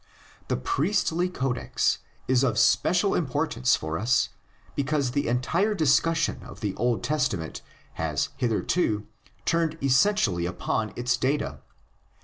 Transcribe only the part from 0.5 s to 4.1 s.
Priestly Codex is of special importance for